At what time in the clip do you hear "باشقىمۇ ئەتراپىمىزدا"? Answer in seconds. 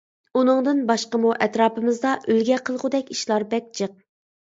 0.91-2.13